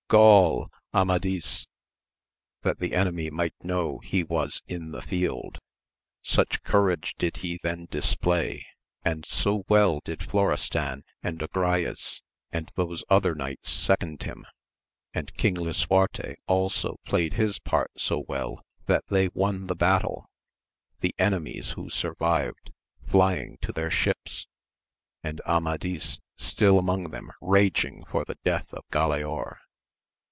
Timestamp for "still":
26.35-26.77